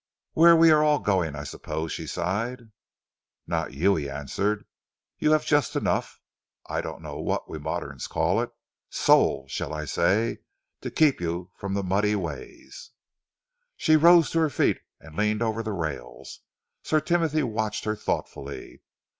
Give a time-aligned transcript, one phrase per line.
[0.33, 2.71] "Where we are all going, I suppose," she sighed.
[3.45, 4.65] "Not you," he answered.
[5.19, 6.19] "You have just enough
[6.65, 8.49] I don't know what we moderns call it
[8.89, 10.39] soul, shall I say?
[10.81, 12.89] to keep you from the muddy ways."
[13.77, 16.39] She rose to her feet and leaned over the rails.
[16.81, 18.81] Sir Timothy watched her thoughtfully.